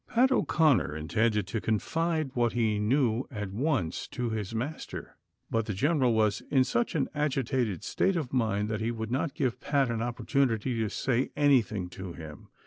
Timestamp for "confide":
1.61-2.31